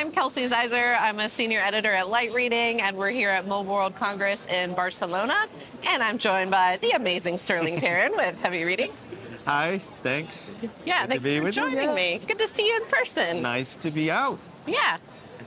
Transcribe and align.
I'm 0.00 0.10
Kelsey 0.10 0.48
Ziser. 0.48 0.98
I'm 0.98 1.20
a 1.20 1.28
senior 1.28 1.60
editor 1.60 1.92
at 1.92 2.08
Light 2.08 2.32
Reading, 2.32 2.80
and 2.80 2.96
we're 2.96 3.10
here 3.10 3.28
at 3.28 3.46
Mobile 3.46 3.74
World 3.74 3.94
Congress 3.94 4.46
in 4.46 4.72
Barcelona. 4.72 5.46
And 5.82 6.02
I'm 6.02 6.16
joined 6.16 6.50
by 6.50 6.78
the 6.80 6.92
amazing 6.92 7.36
Sterling 7.36 7.78
Perrin 7.82 8.16
with 8.16 8.34
Heavy 8.36 8.64
Reading. 8.64 8.92
Hi, 9.44 9.78
thanks. 10.02 10.54
Yeah, 10.86 11.02
Good 11.02 11.02
to 11.02 11.08
thanks 11.08 11.24
be 11.24 11.36
for 11.36 11.44
with 11.44 11.56
you, 11.56 11.62
joining 11.64 11.88
yeah. 11.90 11.94
me. 11.94 12.20
Good 12.26 12.38
to 12.38 12.48
see 12.48 12.66
you 12.66 12.76
in 12.76 12.86
person. 12.86 13.42
Nice 13.42 13.76
to 13.76 13.90
be 13.90 14.10
out. 14.10 14.38
Yeah. 14.66 14.96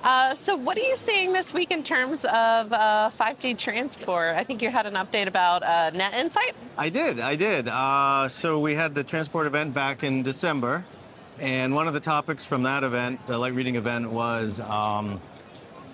Uh, 0.04 0.36
so, 0.36 0.56
what 0.56 0.78
are 0.78 0.82
you 0.82 0.98
seeing 0.98 1.34
this 1.34 1.52
week 1.52 1.72
in 1.72 1.82
terms 1.82 2.24
of 2.24 2.72
uh, 2.72 3.10
5G 3.20 3.58
transport? 3.58 4.36
I 4.36 4.44
think 4.44 4.62
you 4.62 4.70
had 4.70 4.86
an 4.86 4.94
update 4.94 5.26
about 5.26 5.64
uh, 5.64 5.90
Net 5.96 6.14
Insight. 6.14 6.54
I 6.78 6.90
did, 6.90 7.20
I 7.20 7.36
did. 7.36 7.68
Uh, 7.68 8.28
so 8.28 8.60
we 8.60 8.76
had 8.76 8.94
the 8.94 9.04
transport 9.04 9.48
event 9.48 9.74
back 9.74 10.04
in 10.04 10.22
December, 10.22 10.86
and 11.44 11.76
one 11.76 11.90
of 11.90 11.94
the 11.94 12.00
topics 12.00 12.46
from 12.46 12.64
that 12.64 12.86
event, 12.86 13.20
the 13.28 13.38
light 13.38 13.54
reading 13.54 13.76
event, 13.76 14.10
was 14.10 14.62
um, 14.62 15.22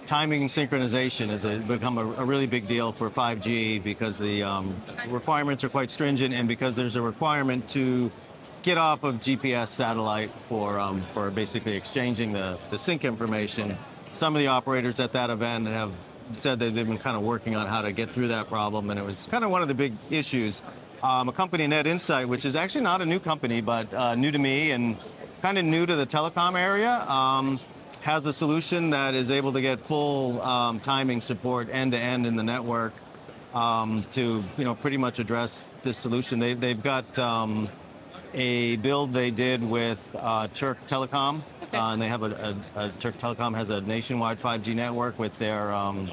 timing 0.05 0.43
synchronization 0.43 1.29
has 1.29 1.43
become 1.63 1.97
a, 1.97 2.05
a 2.21 2.23
really 2.23 2.45
big 2.45 2.67
deal 2.67 2.91
for 2.91 3.09
5G 3.09 3.83
because 3.83 4.19
the 4.19 4.43
um, 4.43 4.79
requirements 5.07 5.63
are 5.63 5.69
quite 5.69 5.89
stringent, 5.89 6.35
and 6.35 6.47
because 6.47 6.75
there's 6.75 6.97
a 6.97 7.01
requirement 7.01 7.67
to 7.69 8.11
get 8.61 8.77
off 8.77 9.03
of 9.03 9.15
GPS 9.15 9.69
satellite 9.69 10.29
for 10.47 10.77
um, 10.77 11.01
for 11.13 11.31
basically 11.31 11.75
exchanging 11.75 12.31
the, 12.31 12.59
the 12.69 12.77
sync 12.77 13.03
information. 13.03 13.75
Some 14.11 14.35
of 14.35 14.41
the 14.41 14.47
operators 14.47 14.99
at 14.99 15.13
that 15.13 15.31
event 15.31 15.65
have 15.65 15.93
said 16.31 16.59
that 16.59 16.75
they've 16.75 16.85
been 16.85 16.99
kind 16.99 17.17
of 17.17 17.23
working 17.23 17.55
on 17.55 17.65
how 17.65 17.81
to 17.81 17.91
get 17.91 18.11
through 18.11 18.27
that 18.27 18.49
problem, 18.49 18.91
and 18.91 18.99
it 18.99 19.03
was 19.03 19.27
kind 19.31 19.43
of 19.43 19.49
one 19.49 19.63
of 19.63 19.67
the 19.67 19.73
big 19.73 19.95
issues. 20.11 20.61
Um, 21.01 21.29
a 21.29 21.31
company, 21.31 21.65
Net 21.65 21.87
Insight, 21.87 22.27
which 22.27 22.45
is 22.45 22.55
actually 22.55 22.81
not 22.81 23.01
a 23.01 23.05
new 23.05 23.19
company, 23.19 23.61
but 23.61 23.91
uh, 23.93 24.15
new 24.15 24.31
to 24.31 24.37
me 24.37 24.71
and 24.71 24.97
kind 25.41 25.57
of 25.57 25.65
new 25.65 25.85
to 25.85 25.95
the 25.95 26.05
telecom 26.05 26.59
area, 26.59 27.01
um, 27.09 27.59
has 28.01 28.25
a 28.25 28.33
solution 28.33 28.89
that 28.89 29.13
is 29.13 29.31
able 29.31 29.51
to 29.53 29.61
get 29.61 29.79
full 29.85 30.41
um, 30.41 30.79
timing 30.79 31.21
support 31.21 31.69
end 31.71 31.91
to 31.91 31.97
end 31.97 32.25
in 32.25 32.35
the 32.35 32.43
network 32.43 32.93
um, 33.53 34.05
to 34.11 34.43
you 34.57 34.63
know 34.63 34.75
pretty 34.75 34.97
much 34.97 35.19
address 35.19 35.65
this 35.83 35.97
solution. 35.97 36.39
They, 36.39 36.53
they've 36.53 36.81
got 36.81 37.17
um, 37.17 37.69
a 38.33 38.75
build 38.77 39.13
they 39.13 39.31
did 39.31 39.63
with 39.63 39.99
uh, 40.15 40.47
Turk 40.53 40.77
Telecom, 40.87 41.41
uh, 41.73 41.77
and 41.77 42.01
they 42.01 42.07
have 42.07 42.23
a, 42.23 42.55
a, 42.75 42.79
a 42.85 42.89
Turk 42.99 43.17
Telecom 43.17 43.55
has 43.55 43.69
a 43.69 43.81
nationwide 43.81 44.41
5G 44.41 44.75
network 44.75 45.17
with 45.19 45.37
their 45.39 45.73
um, 45.73 46.11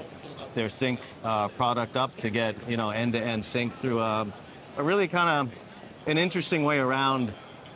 their 0.55 0.69
sync 0.69 1.01
uh, 1.23 1.49
product 1.49 1.97
up 1.97 2.17
to 2.19 2.31
get 2.31 2.57
you 2.69 2.77
know 2.77 2.91
end-to-end 2.91 3.45
sync 3.45 3.77
through 3.81 4.01
a, 4.01 4.27
a 4.77 4.83
really 4.83 5.09
kind 5.09 5.29
of 5.29 6.09
an 6.09 6.19
interesting 6.19 6.65
way 6.65 6.79
around 6.79 7.33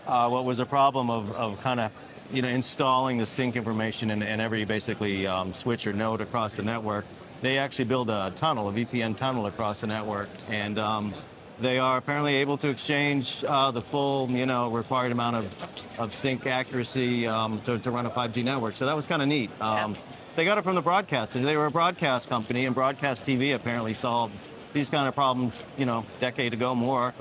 uh, 0.06 0.28
what 0.28 0.44
was 0.44 0.60
a 0.60 0.66
problem 0.66 1.10
of, 1.10 1.30
of 1.32 1.60
kind 1.60 1.80
of 1.80 1.92
you 2.32 2.42
know 2.42 2.48
installing 2.48 3.18
the 3.18 3.26
sync 3.26 3.56
information 3.56 4.10
in, 4.10 4.22
in 4.22 4.40
every 4.40 4.64
basically 4.64 5.26
um, 5.26 5.52
switch 5.52 5.86
or 5.86 5.92
node 5.92 6.20
across 6.20 6.56
the 6.56 6.62
network. 6.62 7.04
They 7.42 7.58
actually 7.58 7.86
build 7.86 8.10
a 8.10 8.32
tunnel, 8.36 8.68
a 8.68 8.72
VPN 8.72 9.16
tunnel 9.16 9.46
across 9.46 9.80
the 9.80 9.86
network, 9.86 10.28
and 10.48 10.78
um, 10.78 11.14
they 11.58 11.78
are 11.78 11.96
apparently 11.98 12.34
able 12.36 12.56
to 12.58 12.68
exchange 12.68 13.44
uh, 13.46 13.70
the 13.70 13.80
full, 13.82 14.30
you 14.30 14.46
know, 14.46 14.70
required 14.70 15.12
amount 15.12 15.36
of, 15.36 15.54
of 15.98 16.14
sync 16.14 16.46
accuracy 16.46 17.26
um, 17.26 17.60
to, 17.62 17.78
to 17.78 17.90
run 17.90 18.06
a 18.06 18.10
5G 18.10 18.44
network. 18.44 18.76
So 18.76 18.86
that 18.86 18.96
was 18.96 19.06
kind 19.06 19.22
of 19.22 19.28
neat. 19.28 19.50
Um, 19.60 19.96
They 20.36 20.44
got 20.44 20.58
it 20.58 20.64
from 20.64 20.74
the 20.74 20.82
broadcaster. 20.82 21.40
They 21.40 21.56
were 21.56 21.66
a 21.66 21.70
broadcast 21.70 22.28
company, 22.28 22.66
and 22.66 22.74
broadcast 22.74 23.24
TV 23.24 23.54
apparently 23.54 23.94
solved 23.94 24.34
these 24.72 24.88
kind 24.88 25.08
of 25.08 25.14
problems, 25.14 25.64
you 25.76 25.86
know, 25.86 26.06
decade 26.20 26.54
ago 26.54 26.74
more. 26.74 27.12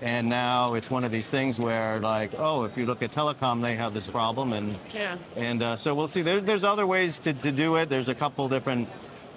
And 0.00 0.28
now 0.28 0.74
it's 0.74 0.90
one 0.90 1.02
of 1.02 1.10
these 1.10 1.28
things 1.28 1.58
where, 1.58 1.98
like, 1.98 2.32
oh, 2.38 2.64
if 2.64 2.76
you 2.76 2.86
look 2.86 3.02
at 3.02 3.10
telecom, 3.10 3.60
they 3.60 3.74
have 3.74 3.94
this 3.94 4.06
problem, 4.06 4.52
and 4.52 4.76
Yeah. 4.94 5.16
and 5.34 5.62
uh, 5.62 5.76
so 5.76 5.92
we'll 5.94 6.06
see. 6.08 6.22
There, 6.22 6.40
there's 6.40 6.62
other 6.64 6.86
ways 6.86 7.18
to, 7.20 7.32
to 7.32 7.50
do 7.50 7.76
it. 7.76 7.88
There's 7.88 8.08
a 8.08 8.14
couple 8.14 8.48
different 8.48 8.88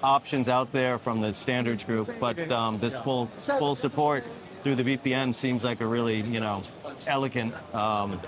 options 0.03 0.49
out 0.49 0.71
there 0.71 0.99
from 0.99 1.19
the 1.21 1.33
standards 1.33 1.83
group, 1.83 2.09
but 2.19 2.51
um, 2.51 2.79
this 2.79 2.99
full 2.99 3.25
full 3.59 3.75
support 3.75 4.23
through 4.61 4.75
the 4.75 4.83
VPN 4.97 5.33
seems 5.33 5.63
like 5.63 5.81
a 5.81 5.85
really 5.85 6.21
you 6.21 6.39
know 6.39 6.61
elegant 7.07 7.53
um, 7.73 8.19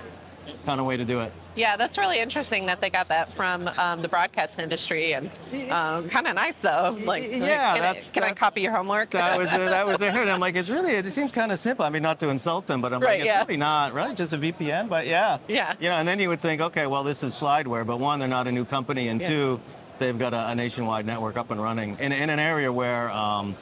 kind 0.65 0.79
of 0.79 0.85
way 0.85 0.97
to 0.97 1.05
do 1.05 1.19
it. 1.21 1.31
Yeah, 1.55 1.75
that's 1.77 1.97
really 1.97 2.19
interesting 2.19 2.65
that 2.65 2.81
they 2.81 2.89
got 2.89 3.07
that 3.09 3.33
from 3.33 3.67
um, 3.77 4.01
the 4.01 4.07
broadcast 4.07 4.59
industry, 4.59 5.13
and 5.13 5.27
um, 5.71 6.09
kind 6.09 6.25
of 6.27 6.35
nice 6.35 6.59
though. 6.59 6.97
Like, 7.03 7.23
Yeah, 7.31 7.37
can, 7.37 7.47
I, 7.47 7.79
that's- 7.79 8.11
I 8.15 8.31
copy 8.33 8.61
your 8.61 8.71
homework? 8.71 9.11
That 9.11 9.37
was 9.39 9.49
that 9.49 9.85
was 9.85 10.01
it. 10.01 10.13
I'm 10.15 10.39
like, 10.39 10.55
it's 10.55 10.69
really 10.69 10.93
it 10.93 11.11
seems 11.11 11.31
kind 11.31 11.51
of 11.51 11.59
simple. 11.59 11.85
I 11.85 11.89
mean, 11.89 12.01
not 12.01 12.19
to 12.21 12.29
insult 12.29 12.65
them, 12.67 12.81
but 12.81 12.93
I'm 12.93 13.01
Right, 13.01 13.09
like, 13.11 13.19
it's 13.19 13.25
yeah. 13.27 13.41
really 13.41 13.57
not 13.57 13.93
right. 13.93 14.15
Just 14.17 14.33
a 14.33 14.37
VPN, 14.37 14.89
but 14.89 15.05
yeah, 15.05 15.37
Yeah. 15.47 15.75
You 15.79 15.89
know, 15.89 15.95
and 15.95 16.07
then 16.07 16.19
you 16.19 16.29
would 16.29 16.41
think, 16.41 16.59
okay, 16.61 16.87
well, 16.87 17.03
this 17.03 17.21
is 17.23 17.33
slideware, 17.35 17.85
but 17.85 17.99
one, 17.99 18.19
they're 18.19 18.27
not 18.27 18.47
a 18.47 18.51
new 18.51 18.65
company, 18.65 19.09
and 19.09 19.21
Yeah. 19.21 19.27
two, 19.27 19.59
they've 19.99 20.17
got 20.17 20.33
a, 20.33 20.49
a 20.49 20.55
nationwide 20.55 21.05
network 21.05 21.37
up 21.37 21.51
and 21.51 21.61
running 21.61 21.97
in, 21.99 22.11
in 22.11 22.29
an 22.29 22.39
area 22.39 22.71
where. 22.71 23.09
Um, 23.11 23.55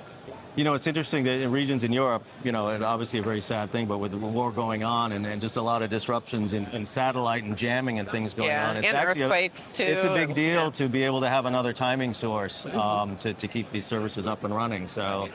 you 0.56 0.66
know, 0.66 0.74
it's 0.74 0.86
interesting 0.86 1.24
that 1.24 1.40
in 1.40 1.50
regions 1.52 1.84
in 1.86 1.94
Europe, 1.94 2.24
you 2.44 2.52
know, 2.52 2.68
and 2.68 2.84
obviously 2.84 3.20
a 3.20 3.24
very 3.24 3.40
sad 3.40 3.72
thing, 3.72 3.86
but 3.86 4.00
with 4.00 4.12
the 4.12 4.18
war 4.18 4.52
going 4.52 4.84
on 4.84 5.14
and, 5.14 5.26
and 5.26 5.40
just 5.40 5.56
a 5.56 5.62
lot 5.62 5.82
of 5.82 5.90
disruptions 5.90 6.52
in, 6.52 6.66
in 6.68 6.84
satellite 6.84 7.44
and 7.46 7.58
jamming 7.58 8.00
and 8.00 8.10
things 8.10 8.34
going 8.34 8.50
Yeah, 8.50 8.70
on, 8.70 8.78
it's 8.78 8.88
and 8.88 8.98
actually 8.98 9.24
earthquakes, 9.24 9.80
a, 9.80 9.92
It's 9.92 10.04
a 10.04 10.14
big 10.14 10.34
deal 10.34 10.66
yeah. 10.66 10.70
To 10.72 10.90
be 10.90 11.04
able 11.04 11.22
to 11.22 11.30
have 11.30 11.46
another 11.46 11.72
timing 11.72 12.14
source 12.14 12.66
um, 12.66 13.18
to, 13.20 13.34
to 13.34 13.48
keep 13.48 13.72
these 13.72 13.86
services 13.86 14.28
up 14.28 14.44
and 14.44 14.54
running. 14.54 14.88
So, 14.90 15.30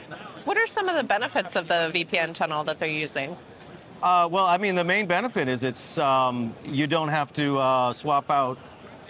What 0.45 0.59
are 0.59 0.67
some 0.67 0.89
of 0.89 0.97
the 0.97 1.05
benefits 1.05 1.57
of 1.57 1.67
the 1.67 1.91
VPN 1.95 2.35
tunnel 2.35 2.63
that 2.65 2.79
they're 2.79 2.89
using? 2.89 3.37
uh, 4.03 4.29
well, 4.31 4.45
I 4.45 4.59
mean, 4.59 4.75
the 4.75 4.85
main 4.85 5.07
benefit 5.07 5.49
is 5.49 5.65
it's 5.65 5.97
um, 5.97 6.55
you 6.65 6.87
don't 6.87 7.09
have 7.09 7.33
to 7.35 7.59
uh, 7.59 7.93
swap 7.95 8.31
out 8.31 8.59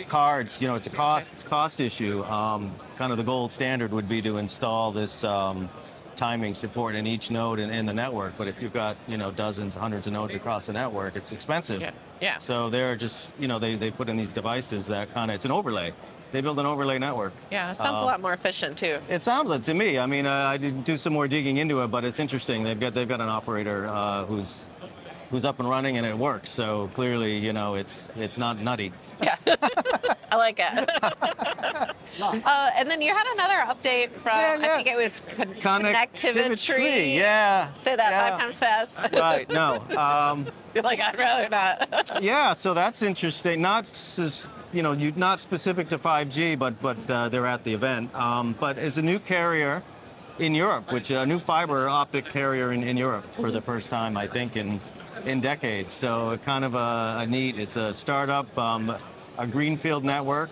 cards. 0.05 0.61
You 0.61 0.69
know, 0.69 0.75
it's 0.75 0.87
a 0.87 0.91
cost 0.91 1.45
cost 1.47 1.81
issue. 1.81 2.23
Um, 2.25 2.75
kind 2.97 3.12
of 3.12 3.19
the 3.19 3.25
gold 3.25 3.53
standard 3.53 3.93
would 3.93 4.09
be 4.09 4.23
to 4.23 4.39
install 4.39 4.93
this 4.93 5.25
um, 5.25 5.69
timing 6.17 6.55
support 6.55 6.95
in 6.95 7.07
each 7.07 7.31
node 7.31 7.59
in, 7.59 7.71
in 7.71 7.87
the 7.87 7.93
network. 7.95 8.37
But 8.39 8.49
if 8.49 8.61
you've 8.61 8.73
got 8.73 8.97
you 9.09 9.17
know 9.17 9.31
dozens, 9.31 9.75
hundreds 9.75 10.07
of 10.07 10.12
nodes 10.12 10.34
across 10.34 10.67
the 10.67 10.73
network, 10.73 11.17
it's 11.17 11.33
expensive. 11.33 11.81
Yeah, 11.81 11.91
yeah. 12.21 12.39
So 12.39 12.71
they're 12.71 12.97
just 12.97 13.29
you 13.39 13.49
know 13.49 13.59
they, 13.59 13.77
they 13.77 13.91
put 13.91 14.09
in 14.09 14.17
these 14.17 14.33
devices 14.33 14.87
that 14.87 15.12
kind 15.15 15.31
of 15.31 15.34
it's 15.37 15.45
an 15.45 15.53
overlay. 15.53 15.93
They 16.33 16.41
build 16.41 16.59
an 16.59 16.67
overlay 16.67 16.99
network. 16.99 17.33
Yeah, 17.53 17.71
it 17.71 17.77
sounds 17.77 17.99
a 18.01 18.03
Uh, 18.03 18.05
lot 18.07 18.21
more 18.21 18.33
efficient 18.33 18.77
too. 18.77 18.99
It 19.09 19.23
sounds 19.23 19.49
like 19.49 19.63
to 19.63 19.75
me. 19.75 19.97
I 19.99 20.07
mean, 20.07 20.27
uh, 20.27 20.33
I 20.33 20.57
did 20.57 20.83
do 20.83 20.97
some 20.97 21.13
more 21.13 21.28
digging 21.28 21.59
into 21.59 21.83
it, 21.83 21.87
but 21.89 22.05
it's 22.05 22.19
interesting. 22.19 22.65
They've 22.65 22.78
got 22.78 22.95
they've 22.95 23.09
got 23.09 23.21
an 23.21 23.28
operator 23.28 23.87
uh, 23.87 24.25
who's 24.25 24.63
who's 25.31 25.44
up 25.44 25.59
and 25.60 25.69
running 25.69 25.97
and 25.97 26.06
it 26.06 26.16
works. 26.16 26.50
So 26.50 26.88
clearly, 26.94 27.38
you 27.38 27.53
know, 27.53 27.75
it's 27.75 28.09
it's 28.16 28.38
not 28.38 28.60
nutty. 28.60 28.92
Yeah, 29.22 29.37
I 30.31 30.37
like 30.37 30.59
it. 30.59 30.91
uh, 32.22 32.70
and 32.76 32.91
then 32.91 33.00
you 33.03 33.12
had 33.14 33.26
another 33.32 33.54
update 33.72 34.10
from 34.12 34.32
Yeah, 34.38 34.56
yeah. 34.56 34.72
I 34.72 34.76
think 34.76 34.88
it 34.88 34.97
was 34.97 35.22
con- 35.36 35.54
connectivity. 35.54 37.15
Yeah. 37.16 37.72
Say 37.82 37.97
that 37.97 38.10
yeah. 38.10 38.31
five 38.31 38.41
times 38.41 38.59
fast. 38.59 38.97
Right. 39.12 39.48
No. 39.48 39.84
Um, 39.97 40.47
You're 40.75 40.84
like 40.84 41.00
I'd 41.00 41.19
rather 41.19 41.48
not. 41.48 42.22
yeah. 42.22 42.53
So 42.53 42.75
that's 42.75 43.03
interesting. 43.03 43.60
Not 43.62 43.84
s- 43.91 44.48
you 44.72 44.82
know 44.82 44.92
you 44.92 45.12
not 45.16 45.41
specific 45.41 45.88
to 45.91 45.98
5G, 45.98 46.59
but 46.59 46.81
but 46.82 46.97
uh, 47.10 47.28
they're 47.28 47.47
at 47.47 47.65
the 47.65 47.72
event. 47.72 48.15
Um, 48.15 48.54
but 48.59 48.78
as 48.78 48.98
a 48.98 49.03
new 49.03 49.19
carrier 49.19 49.82
in 50.38 50.54
Europe, 50.54 50.92
which 50.92 51.10
a 51.10 51.24
new 51.24 51.38
fiber 51.38 51.88
optic 51.88 52.26
carrier 52.26 52.72
in, 52.72 52.82
in 52.82 52.97
Europe 52.97 53.24
for 53.34 53.50
the 53.50 53.60
first 53.60 53.88
time, 53.88 54.16
I 54.16 54.26
think 54.26 54.56
in 54.56 54.80
in 55.24 55.41
decades. 55.41 55.92
So 55.92 56.38
kind 56.44 56.64
of 56.64 56.74
a, 56.74 57.19
a 57.20 57.26
neat. 57.26 57.58
It's 57.58 57.76
a 57.76 57.92
startup, 57.94 58.56
um, 58.58 58.94
a 59.38 59.47
greenfield 59.47 60.04
network. 60.04 60.50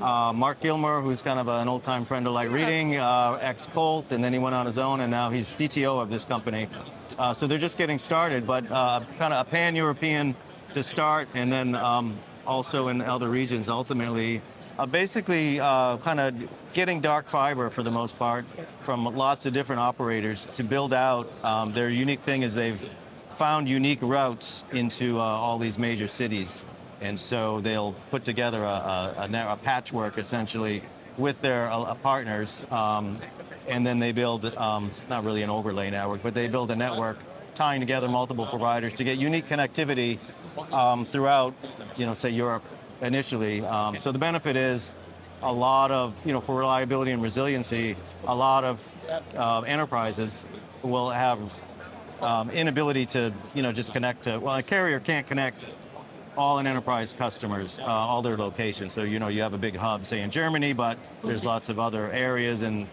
Uh, 0.00 0.32
Mark 0.32 0.60
Gilmer, 0.60 1.00
who's 1.00 1.22
kind 1.22 1.40
of 1.40 1.48
an 1.48 1.66
old-time 1.66 2.04
friend 2.04 2.26
of 2.26 2.32
Light 2.32 2.50
Reading, 2.50 2.96
uh, 2.96 3.38
ex-Colt, 3.40 4.12
and 4.12 4.22
then 4.22 4.32
he 4.32 4.38
went 4.38 4.54
on 4.54 4.64
his 4.66 4.78
own, 4.78 5.00
and 5.00 5.10
now 5.10 5.30
he's 5.30 5.48
CTO 5.48 6.00
of 6.00 6.10
this 6.10 6.24
company. 6.24 6.68
Uh, 7.18 7.34
so 7.34 7.46
they're 7.46 7.58
just 7.58 7.78
getting 7.78 7.98
started, 7.98 8.46
but 8.46 8.70
uh, 8.70 9.00
kind 9.18 9.32
of 9.34 9.46
a 9.46 9.50
pan-European 9.50 10.36
to 10.74 10.82
start, 10.82 11.28
and 11.34 11.50
then 11.50 11.74
um, 11.74 12.16
also 12.46 12.88
in 12.88 13.00
other 13.00 13.28
regions. 13.28 13.68
Ultimately, 13.68 14.40
uh, 14.78 14.86
basically, 14.86 15.58
uh, 15.58 15.96
kind 15.98 16.20
of 16.20 16.34
getting 16.72 17.00
dark 17.00 17.28
fiber 17.28 17.68
for 17.68 17.82
the 17.82 17.90
most 17.90 18.18
part 18.18 18.44
from 18.82 19.04
lots 19.04 19.44
of 19.44 19.52
different 19.52 19.80
operators 19.80 20.46
to 20.52 20.62
build 20.62 20.94
out. 20.94 21.30
Um, 21.44 21.72
their 21.72 21.90
unique 21.90 22.20
thing 22.20 22.42
is 22.42 22.54
they've 22.54 22.80
found 23.36 23.68
unique 23.68 23.98
routes 24.02 24.62
into 24.72 25.18
uh, 25.18 25.22
all 25.22 25.58
these 25.58 25.78
major 25.78 26.08
cities. 26.08 26.64
And 27.00 27.18
so 27.18 27.60
they'll 27.60 27.92
put 28.10 28.24
together 28.24 28.64
a, 28.64 29.26
a, 29.32 29.52
a, 29.52 29.56
patchwork 29.56 30.18
essentially 30.18 30.82
with 31.16 31.40
their 31.40 31.70
uh, 31.70 31.94
partners. 31.94 32.64
Um, 32.70 33.18
and 33.68 33.86
then 33.86 33.98
they 33.98 34.12
build, 34.12 34.44
um, 34.56 34.88
it's 34.90 35.08
not 35.08 35.24
really 35.24 35.42
an 35.42 35.50
overlay 35.50 35.90
network, 35.90 36.22
but 36.22 36.34
they 36.34 36.48
build 36.48 36.70
a 36.70 36.76
network 36.76 37.18
tying 37.54 37.80
together 37.80 38.08
multiple 38.08 38.46
providers 38.46 38.94
to 38.94 39.04
get 39.04 39.18
unique 39.18 39.48
connectivity 39.48 40.18
um, 40.72 41.04
throughout, 41.04 41.54
you 41.96 42.06
know, 42.06 42.14
say 42.14 42.30
Europe 42.30 42.64
initially. 43.00 43.64
Um, 43.64 44.00
so 44.00 44.12
the 44.12 44.18
benefit 44.18 44.56
is 44.56 44.90
a 45.42 45.52
lot 45.52 45.90
of, 45.90 46.14
you 46.24 46.32
know, 46.32 46.40
for 46.40 46.56
reliability 46.56 47.12
and 47.12 47.22
resiliency, 47.22 47.96
a 48.26 48.34
lot 48.34 48.64
of 48.64 48.92
uh, 49.36 49.60
enterprises 49.60 50.44
will 50.82 51.10
have 51.10 51.38
um, 52.20 52.50
inability 52.50 53.06
to, 53.06 53.32
you 53.54 53.62
know, 53.62 53.72
just 53.72 53.92
connect 53.92 54.24
to, 54.24 54.38
well, 54.38 54.56
a 54.56 54.62
carrier 54.62 54.98
can't 54.98 55.26
connect 55.26 55.64
all 56.36 56.58
an 56.58 56.66
enterprise 56.68 57.14
customers, 57.18 57.78
uh, 57.80 57.84
all 57.84 58.22
their 58.22 58.36
locations. 58.36 58.92
So 58.92 59.02
you 59.02 59.18
know 59.18 59.26
you 59.26 59.42
have 59.42 59.54
a 59.54 59.58
big 59.58 59.74
hub, 59.74 60.06
say 60.06 60.20
in 60.20 60.30
Germany, 60.30 60.72
but 60.72 60.96
there's 61.24 61.44
lots 61.44 61.68
of 61.68 61.80
other 61.80 62.12
areas 62.12 62.62
and 62.62 62.86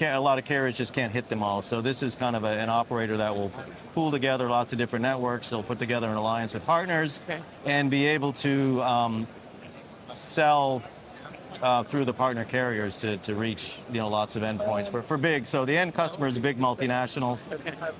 a 0.00 0.18
lot 0.18 0.38
of 0.38 0.44
carriers 0.44 0.76
just 0.76 0.92
can't 0.92 1.12
hit 1.12 1.28
them 1.28 1.42
all. 1.42 1.62
So 1.62 1.80
this 1.80 2.02
is 2.02 2.14
kind 2.14 2.36
of 2.36 2.44
a, 2.44 2.48
an 2.48 2.68
operator 2.68 3.16
that 3.16 3.34
will 3.34 3.50
pool 3.92 4.10
together 4.10 4.48
lots 4.48 4.72
of 4.72 4.78
different 4.78 5.02
networks. 5.02 5.48
They'll 5.50 5.62
put 5.62 5.78
together 5.78 6.08
an 6.08 6.16
alliance 6.16 6.54
of 6.54 6.64
partners 6.64 7.20
Okay. 7.28 7.40
and 7.64 7.90
be 7.90 8.06
able 8.06 8.32
to 8.34 8.82
um, 8.82 9.26
sell 10.12 10.82
uh, 11.62 11.82
through 11.84 12.04
the 12.04 12.12
partner 12.12 12.44
carriers 12.44 12.96
to, 12.98 13.16
to 13.18 13.34
reach 13.34 13.78
you 13.88 13.98
know 13.98 14.08
lots 14.08 14.34
of 14.36 14.42
endpoints 14.42 14.90
for, 14.90 15.02
for 15.02 15.16
big. 15.16 15.46
So 15.46 15.64
the 15.64 15.76
end 15.76 15.94
customers 15.94 16.36
big 16.38 16.58
multinationals. 16.58 17.48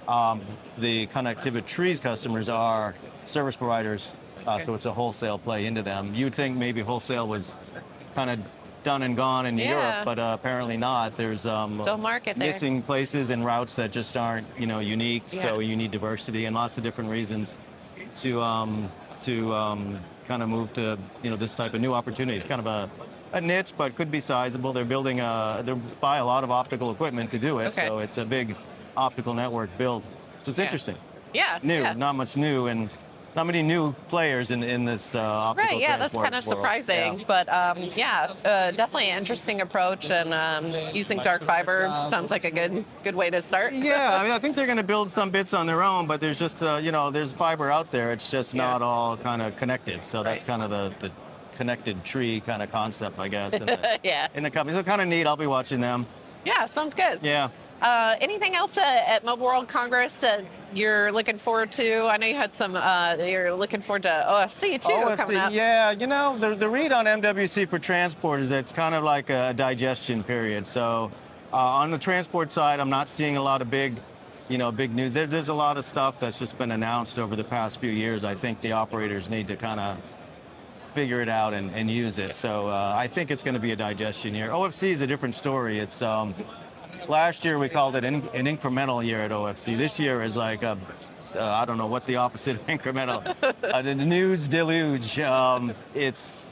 Um, 0.08 0.43
the 0.79 1.06
connectivity 1.08 1.64
trees 1.64 2.00
customers 2.00 2.49
are 2.49 2.94
service 3.26 3.56
providers. 3.56 4.12
Uh, 4.46 4.56
Okay. 4.56 4.64
So 4.64 4.75
it's 4.75 4.85
a 4.85 4.93
wholesale 4.93 5.38
play 5.38 5.64
into 5.64 5.81
them. 5.81 6.14
You'd 6.14 6.35
think 6.35 6.58
maybe 6.58 6.82
wholesale 6.82 7.26
was 7.26 7.56
kind 8.14 8.29
of 8.29 8.44
done 8.85 9.03
and 9.03 9.17
gone 9.17 9.47
in 9.47 9.59
Yeah. 9.59 9.71
Europe, 9.71 10.05
but 10.05 10.19
uh, 10.21 10.37
apparently 10.39 10.77
not. 10.77 11.17
There's 11.17 11.47
um, 11.47 11.81
Still 11.81 11.99
market 11.99 12.39
there. 12.39 12.47
missing 12.53 12.83
places 12.83 13.31
and 13.31 13.45
routes 13.45 13.75
that 13.75 13.91
just 13.91 14.17
aren't 14.17 14.47
you 14.59 14.67
know 14.67 14.79
unique. 14.79 15.25
So 15.31 15.59
you 15.59 15.75
need 15.77 15.91
diversity 15.91 16.45
and 16.45 16.55
lots 16.55 16.77
of 16.79 16.85
different 16.85 17.11
reasons 17.11 17.59
to 18.19 18.41
um, 18.41 18.93
to 19.23 19.53
um, 19.55 19.99
kind 20.29 20.43
of 20.43 20.49
move 20.49 20.73
to 20.75 20.97
you 21.23 21.31
know 21.31 21.37
this 21.37 21.55
type 21.57 21.75
of 21.75 21.81
new 21.81 21.93
opportunity. 21.95 22.39
It's 22.39 22.47
kind 22.47 22.61
of 22.61 22.67
a, 22.67 22.89
a 23.33 23.41
niche, 23.41 23.73
but 23.77 23.97
could 23.97 24.11
be 24.13 24.21
sizable. 24.21 24.73
They're 24.73 24.85
building 24.85 25.19
a 25.21 25.63
they 25.65 25.73
buy 26.01 26.19
a 26.19 26.25
lot 26.25 26.45
of 26.45 26.51
optical 26.53 26.93
equipment 26.93 27.31
to 27.33 27.39
do 27.39 27.59
it, 27.59 27.69
Okay. 27.69 27.89
so 27.89 27.99
it's 27.99 28.19
a 28.19 28.25
big 28.25 28.55
optical 28.97 29.35
network 29.35 29.77
build. 29.79 30.05
So 30.45 30.51
it's 30.51 30.59
Yeah. 30.59 30.65
interesting. 30.67 30.97
Yeah. 31.33 31.59
New, 31.65 31.81
yeah. 31.81 31.95
not 31.95 32.15
much 32.15 32.37
new, 32.37 32.67
and 32.69 32.89
not 33.37 33.47
many 33.47 33.63
new 33.63 33.93
players 34.09 34.51
in 34.51 34.63
in 34.63 34.85
this 34.85 35.15
uh, 35.15 35.21
optical 35.21 35.71
Right, 35.73 35.81
yeah, 35.81 35.97
that's 35.97 36.15
kind 36.15 36.35
of 36.35 36.47
world. 36.47 36.59
surprising, 36.59 37.19
Yeah. 37.19 37.25
but 37.27 37.49
um, 37.49 37.79
yeah, 37.97 38.33
uh, 38.45 38.71
definitely 38.71 39.11
an 39.11 39.19
interesting 39.19 39.61
approach, 39.61 40.11
and 40.11 40.33
um, 40.33 40.67
using 40.95 41.19
dark 41.19 41.43
fiber 41.45 41.89
sounds 42.11 42.31
like 42.31 42.45
a 42.45 42.51
good 42.51 42.85
good 43.03 43.15
way 43.15 43.31
to 43.31 43.43
start. 43.43 43.73
yeah, 43.73 44.17
I 44.19 44.23
mean, 44.23 44.33
I 44.33 44.39
think 44.39 44.55
they're 44.57 44.67
going 44.67 44.77
to 44.79 44.83
build 44.85 45.11
some 45.11 45.31
bits 45.31 45.53
on 45.55 45.67
their 45.67 45.83
own, 45.83 46.07
but 46.07 46.21
there's 46.21 46.39
just, 46.39 46.63
uh, 46.63 46.79
you 46.83 46.93
know, 46.93 47.11
there's 47.11 47.33
fiber 47.33 47.71
out 47.71 47.91
there. 47.91 48.13
It's 48.13 48.31
just 48.31 48.55
Yeah. 48.55 48.63
not 48.67 48.83
all 48.83 49.17
kind 49.17 49.43
of 49.43 49.57
connected. 49.57 50.05
So 50.05 50.23
that's 50.23 50.43
Right. 50.43 50.47
kind 50.47 50.63
of 50.63 50.71
the, 50.71 50.93
the 51.09 51.13
connected 51.57 52.05
tree 52.05 52.41
kind 52.41 52.63
of 52.63 52.71
concept, 52.73 53.19
I 53.19 53.29
guess, 53.29 53.53
in 53.53 53.67
the, 53.67 53.99
yeah, 54.05 54.29
in 54.35 54.43
the 54.43 54.51
company. 54.51 54.77
So 54.77 54.83
kind 54.83 55.01
of 55.01 55.09
neat. 55.09 55.27
I'll 55.27 55.37
be 55.37 55.47
watching 55.47 55.81
them. 55.81 56.07
yeah, 56.45 56.67
sounds 56.67 56.95
good. 56.95 57.19
Yeah. 57.23 57.49
Uh, 57.82 58.17
anything 58.21 58.55
else 58.55 58.79
uh, 58.79 58.81
at 59.06 59.25
Mobile 59.25 59.47
World 59.47 59.69
Congress 59.69 60.19
that 60.21 60.44
you're 60.73 61.12
looking 61.12 61.38
forward 61.38 61.71
to? 61.73 62.05
I 62.06 62.17
know 62.17 62.26
you 62.26 62.37
had 62.37 62.55
some. 62.55 62.76
Uh, 62.76 63.17
you're 63.19 63.55
looking 63.55 63.81
forward 63.81 64.03
to 64.05 64.09
OFC 64.09 64.81
too 64.81 65.17
coming 65.17 65.37
up. 65.37 65.53
yeah, 65.53 65.91
you 65.91 66.06
know, 66.06 66.38
the, 66.38 66.55
the 66.55 66.69
read 66.69 66.93
on 66.93 67.05
MWC 67.05 67.69
for 67.69 67.79
transport 67.79 68.41
is 68.41 68.49
that 68.50 68.61
it's 68.61 68.73
kind 68.73 68.94
of 68.94 69.05
like 69.05 69.29
a 69.31 69.53
digestion 69.55 70.23
period. 70.25 70.67
So 70.67 71.12
uh, 71.53 71.56
on 71.56 71.91
the 71.91 71.99
transport 71.99 72.53
side, 72.53 72.81
I'm 72.81 72.91
not 72.91 73.09
seeing 73.09 73.37
a 73.37 73.43
lot 73.43 73.61
of 73.61 73.71
big, 73.71 73.97
you 74.49 74.59
know, 74.59 74.73
big 74.73 74.94
news. 74.94 75.12
There, 75.12 75.27
there's 75.27 75.50
a 75.50 75.55
lot 75.55 75.77
of 75.77 75.85
stuff 75.85 76.19
that's 76.20 76.38
just 76.38 76.56
been 76.56 76.70
announced 76.70 77.19
over 77.19 77.37
the 77.37 77.44
past 77.44 77.79
few 77.79 77.91
years. 77.91 78.25
I 78.25 78.35
think 78.35 78.61
the 78.61 78.73
operators 78.73 79.29
need 79.29 79.49
to 79.49 79.56
kind 79.56 79.81
of 79.81 79.99
figure 80.94 81.20
it 81.20 81.29
out 81.29 81.53
and, 81.55 81.70
and 81.73 81.91
use 81.91 82.19
it. 82.19 82.35
So 82.35 82.69
uh, 82.69 82.94
I 82.97 83.09
think 83.09 83.31
it's 83.31 83.43
going 83.43 83.55
to 83.55 83.61
be 83.61 83.73
a 83.73 83.77
digestion 83.77 84.35
year. 84.35 84.49
OFC 84.49 84.91
is 84.91 85.00
a 85.00 85.06
different 85.06 85.35
story. 85.35 85.81
It's 85.81 86.00
um, 86.03 86.35
last 87.08 87.44
year 87.44 87.58
we 87.58 87.69
called 87.69 87.96
it 87.96 88.05
an, 88.05 88.17
an 88.35 88.46
incremental 88.46 89.05
year 89.05 89.23
at 89.23 89.31
OFC. 89.31 89.76
This 89.76 89.99
year 89.99 90.23
is 90.23 90.37
like 90.37 90.62
a 90.62 90.79
uh, 91.35 91.44
I 91.44 91.64
don't 91.64 91.79
know 91.79 91.87
what 91.87 92.06
the 92.06 92.17
opposite 92.17 92.56
of 92.56 92.67
incremental. 92.67 93.35
uh, 93.64 93.82
the 93.82 93.94
news 93.94 94.49
deluge. 94.49 95.19
Um, 95.20 95.75
it's 95.94 96.46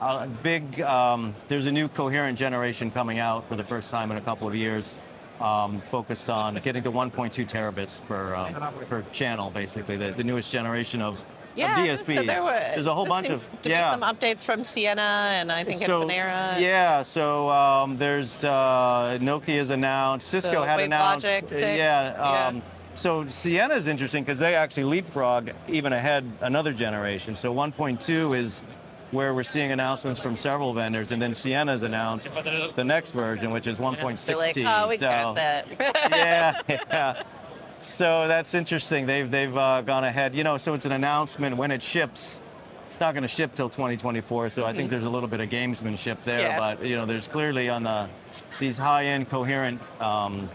a 0.00 0.26
big. 0.26 0.80
Um, 0.80 1.34
there's 1.48 1.66
a 1.66 1.72
new 1.72 1.88
coherent 1.88 2.38
generation 2.38 2.90
coming 2.90 3.18
out 3.18 3.48
for 3.48 3.56
the 3.56 3.64
first 3.64 3.90
time 3.90 4.10
in 4.10 4.16
a 4.16 4.20
couple 4.20 4.48
of 4.48 4.54
years. 4.54 4.94
Um, 5.40 5.82
focused 5.90 6.30
on 6.30 6.54
getting 6.56 6.82
to 6.84 6.90
1.2 6.90 7.46
terabits 7.46 8.04
per 8.06 8.34
um, 8.34 8.54
per 8.88 9.02
channel, 9.12 9.50
basically 9.50 9.98
the, 9.98 10.12
the 10.12 10.24
newest 10.24 10.50
generation 10.50 11.02
of, 11.02 11.22
Yeah, 11.56 11.82
of 11.82 12.00
DSPs. 12.00 12.18
uh, 12.18 12.22
there 12.22 12.44
were, 12.44 12.70
There's 12.74 12.86
a 12.86 12.94
whole 12.94 13.06
bunch 13.06 13.30
of 13.30 13.48
to 13.62 13.68
yeah. 13.68 13.94
be 13.94 14.00
some 14.00 14.14
updates 14.14 14.44
from 14.44 14.62
Ciena 14.62 14.98
and 14.98 15.50
I 15.50 15.64
think 15.64 15.82
So, 15.82 16.04
Infinera. 16.04 16.60
Yeah, 16.60 17.02
so 17.02 17.48
um, 17.50 17.96
there's 17.96 18.44
uh, 18.44 19.18
Nokia's 19.20 19.70
announced, 19.70 20.28
Cisco 20.28 20.62
had 20.62 20.80
announced. 20.80 21.26
uh, 21.26 21.40
6, 21.40 21.52
yeah, 21.52 21.76
yeah. 21.76 22.46
um, 22.48 22.62
so 22.94 23.24
Ciena's 23.24 23.88
interesting 23.88 24.24
because 24.24 24.38
they 24.38 24.54
actually 24.54 24.84
leapfrog 24.84 25.50
even 25.68 25.92
ahead 25.92 26.30
another 26.40 26.72
generation. 26.72 27.36
So 27.36 27.54
1.2 27.54 28.36
is 28.36 28.62
where 29.10 29.34
we're 29.34 29.44
seeing 29.44 29.70
announcements 29.70 30.20
from 30.20 30.36
several 30.36 30.72
vendors, 30.74 31.12
and 31.12 31.20
then 31.22 31.32
Ciena's 31.32 31.82
announced 31.82 32.34
the 32.74 32.84
next 32.84 33.12
version, 33.12 33.50
which 33.50 33.66
is 33.66 33.78
1.6T. 33.78 34.36
Like, 34.36 34.56
oh, 34.58 34.88
we 34.88 34.96
so, 34.96 35.06
got 35.06 35.34
that. 35.36 35.66
yeah, 36.10 36.60
yeah. 36.68 37.22
So 37.86 38.26
that's 38.28 38.52
interesting. 38.54 39.06
They've 39.06 39.30
they've 39.30 39.56
uh, 39.56 39.80
gone 39.82 40.04
ahead. 40.04 40.34
You 40.34 40.44
know, 40.44 40.58
so 40.58 40.74
it's 40.74 40.84
an 40.84 40.92
announcement 40.92 41.56
when 41.56 41.70
it 41.70 41.82
ships. 41.82 42.40
It's 42.88 43.00
not 43.00 43.14
going 43.14 43.22
to 43.22 43.28
ship 43.28 43.54
till 43.54 43.68
2024. 43.68 44.48
So 44.50 44.64
I 44.64 44.72
think 44.72 44.90
there's 44.90 45.04
a 45.04 45.08
little 45.10 45.28
bit 45.28 45.40
of 45.40 45.48
gamesmanship 45.50 46.18
there. 46.24 46.40
Mm-hmm. 46.40 46.58
Yeah. 46.58 46.58
But 46.76 46.84
you 46.84 46.96
know, 46.96 47.06
there's 47.06 47.28
clearly 47.28 47.68
on 47.68 47.84
the 47.84 48.08
these 48.58 48.76
high-end 48.78 49.28
coherent 49.30 49.80
um, 50.00 50.48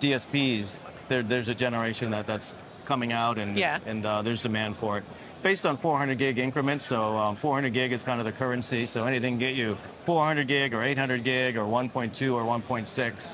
DSPs. 0.00 0.86
There, 1.08 1.22
there's 1.22 1.48
a 1.48 1.54
generation 1.54 2.10
that 2.12 2.26
that's 2.26 2.54
coming 2.84 3.12
out, 3.12 3.38
and 3.38 3.56
Yeah. 3.58 3.78
and 3.86 4.04
uh, 4.04 4.22
there's 4.22 4.42
demand 4.42 4.76
for 4.76 4.98
it. 4.98 5.04
Based 5.42 5.64
on 5.64 5.78
400 5.78 6.18
gig 6.18 6.38
increments, 6.38 6.84
so 6.84 7.16
um, 7.16 7.34
400 7.36 7.72
gig 7.72 7.92
is 7.92 8.02
kind 8.02 8.20
of 8.20 8.26
the 8.26 8.32
currency. 8.32 8.84
So 8.84 9.04
anything 9.06 9.38
get 9.38 9.54
you 9.54 9.78
400 10.04 10.46
gig 10.46 10.74
or 10.74 10.82
800 10.82 11.24
gig 11.24 11.56
or 11.56 11.64
1.2 11.64 12.34
or 12.34 12.42
1.6, 12.42 13.26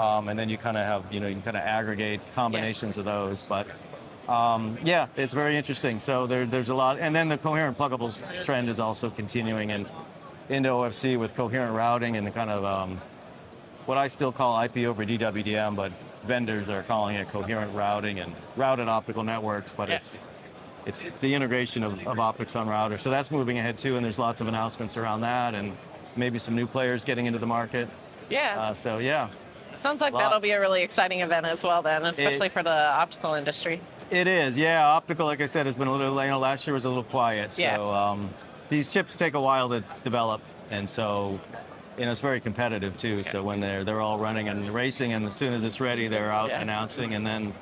um, 0.00 0.28
and 0.28 0.38
then 0.38 0.48
you 0.48 0.56
kind 0.56 0.76
of 0.76 0.86
have 0.86 1.12
you 1.12 1.20
know 1.20 1.26
you 1.26 1.34
can 1.34 1.42
kind 1.42 1.56
of 1.56 1.62
aggregate 1.62 2.20
combinations 2.34 2.96
of 2.96 3.04
those. 3.04 3.42
But 3.42 3.66
um, 4.28 4.78
yeah, 4.84 5.06
it's 5.16 5.34
very 5.34 5.56
interesting. 5.56 6.00
So 6.00 6.26
there, 6.26 6.46
there's 6.46 6.70
a 6.70 6.74
lot, 6.74 6.98
and 6.98 7.14
then 7.14 7.28
the 7.28 7.38
coherent 7.38 7.76
pluggables 7.76 8.22
trend 8.44 8.68
is 8.68 8.80
also 8.80 9.10
continuing 9.10 9.70
and 9.72 9.86
into 10.48 10.68
OFC 10.70 11.18
with 11.18 11.34
coherent 11.34 11.74
routing 11.74 12.16
and 12.16 12.26
the 12.26 12.30
kind 12.30 12.50
of 12.50 12.64
um, 12.64 13.00
what 13.86 13.98
I 13.98 14.08
still 14.08 14.32
call 14.32 14.60
IP 14.62 14.78
over 14.78 15.04
DWDM, 15.04 15.76
but 15.76 15.92
vendors 16.24 16.68
are 16.68 16.82
calling 16.82 17.16
it 17.16 17.28
coherent 17.30 17.74
routing 17.74 18.18
and 18.20 18.32
routed 18.56 18.88
optical 18.88 19.22
networks. 19.22 19.72
But 19.72 19.88
Yeah. 19.88 19.96
it's 19.96 20.18
it's 20.86 21.04
the 21.20 21.34
integration 21.34 21.82
of, 21.82 22.06
of 22.06 22.18
optics 22.18 22.56
on 22.56 22.66
routers. 22.66 23.00
So 23.00 23.10
that's 23.10 23.30
moving 23.30 23.58
ahead 23.58 23.76
too, 23.76 23.96
and 23.96 24.04
there's 24.04 24.18
lots 24.18 24.40
of 24.40 24.48
announcements 24.48 24.96
around 24.96 25.20
that, 25.20 25.54
and 25.54 25.76
maybe 26.16 26.38
some 26.38 26.54
new 26.56 26.66
players 26.66 27.04
getting 27.04 27.26
into 27.26 27.38
the 27.38 27.46
market. 27.46 27.86
yeah. 28.30 28.58
Uh, 28.58 28.74
so 28.74 28.98
yeah, 28.98 29.28
Sounds 29.80 30.00
like 30.00 30.12
that'll 30.12 30.40
be 30.40 30.50
a 30.50 30.60
really 30.60 30.82
exciting 30.82 31.20
event 31.20 31.46
as 31.46 31.62
well, 31.64 31.82
then, 31.82 32.04
especially 32.04 32.48
for 32.50 32.62
the 32.62 32.70
optical 32.70 33.34
industry. 33.34 33.80
It 34.10 34.26
is, 34.26 34.56
yeah. 34.58 34.86
Optical, 34.86 35.26
like 35.26 35.40
I 35.40 35.46
said, 35.46 35.66
has 35.66 35.74
been 35.76 35.88
a 35.88 35.92
little. 35.92 36.22
You 36.22 36.30
know, 36.30 36.38
last 36.38 36.66
year 36.66 36.74
was 36.74 36.84
a 36.84 36.88
little 36.88 37.04
quiet. 37.04 37.56
Yeah. 37.58 37.76
So 37.76 37.90
um, 37.90 38.30
these 38.68 38.92
chips 38.92 39.16
take 39.16 39.34
a 39.34 39.40
while 39.40 39.68
to 39.70 39.82
develop, 40.04 40.42
and 40.70 40.88
so 40.88 41.40
you 41.96 42.04
know 42.04 42.10
it's 42.10 42.20
very 42.20 42.40
competitive 42.40 42.96
too. 42.98 43.22
So 43.22 43.42
when 43.42 43.60
they're 43.60 43.84
they're 43.84 44.00
all 44.00 44.18
running 44.18 44.48
and 44.48 44.68
racing, 44.74 45.12
and 45.12 45.24
as 45.26 45.34
soon 45.34 45.54
as 45.54 45.64
it's 45.64 45.80
ready, 45.80 46.08
they're 46.08 46.30
out 46.32 46.48
Yeah. 46.50 46.60
announcing, 46.60 47.14
and 47.14 47.26
then 47.26 47.54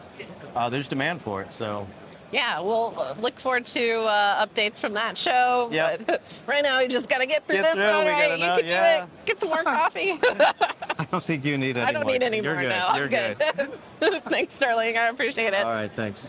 uh, 0.57 0.69
there's 0.71 0.89
demand 0.89 1.23
for 1.23 1.43
it. 1.43 1.53
So 1.53 1.87
Yeah, 2.31 2.61
we'll 2.61 2.95
uh, 2.99 3.15
look 3.19 3.39
forward 3.41 3.65
to 3.67 4.01
uh, 4.03 4.47
updates 4.47 4.79
from 4.79 4.93
that 4.95 5.17
show. 5.17 5.69
Yeah. 5.73 5.97
But 5.97 6.23
right 6.47 6.63
now, 6.63 6.81
you 6.81 6.89
just 6.89 7.09
got 7.09 7.21
to 7.21 7.27
get 7.27 7.47
through 7.47 7.57
Get 7.63 7.75
this 7.75 7.75
through, 7.75 7.97
one, 7.97 8.07
right? 8.07 8.39
You 8.39 8.47
know, 8.47 8.57
can 8.57 8.67
yeah. 8.67 8.99
do 8.99 9.05
it. 9.05 9.27
Get 9.27 9.41
some 9.41 9.49
more 9.49 9.63
coffee. 9.65 10.19
I 10.99 11.07
don't 11.11 11.23
think 11.23 11.45
you 11.45 11.57
need 11.57 11.77
any 11.77 11.87
I 11.89 11.93
don't 11.93 12.05
more. 12.05 12.13
need 12.13 12.23
any 12.23 12.41
You're 12.41 12.55
more 12.55 12.63
good. 12.63 12.69
now. 12.69 12.95
You're 12.97 13.05
I'm 13.05 13.69
good. 14.01 14.23
Thanks, 14.25 14.55
Sterling. 14.55 14.97
I 14.99 15.09
appreciate 15.09 15.55
it. 15.55 15.65
All 15.65 15.73
right, 15.73 15.91
thanks. 15.93 16.29